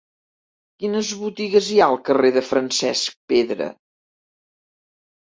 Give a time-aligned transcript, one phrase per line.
[0.83, 3.69] Quines botigues hi ha al carrer de Francesc Pedra?